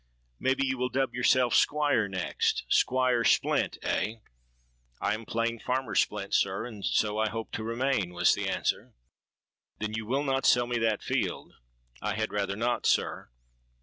May 0.39 0.55
be 0.55 0.65
you 0.65 0.79
will 0.79 0.89
dub 0.89 1.13
yourself 1.13 1.53
Squire 1.53 2.07
next! 2.07 2.63
Squire 2.67 3.23
Splint, 3.23 3.77
eh?'—'I 3.83 5.13
am 5.13 5.25
plain 5.27 5.59
Farmer 5.59 5.93
Splint, 5.93 6.33
sir, 6.33 6.65
and 6.65 6.83
so 6.83 7.19
I 7.19 7.29
hope 7.29 7.51
to 7.51 7.63
remain,' 7.63 8.11
was 8.11 8.33
the 8.33 8.49
answer.—'Then 8.49 9.93
you 9.93 10.07
will 10.07 10.23
not 10.23 10.47
sell 10.47 10.65
me 10.65 10.79
that 10.79 11.03
field?'—'I 11.03 12.15
had 12.15 12.31
rather 12.33 12.55
not, 12.55 12.87
sir.' 12.87 13.29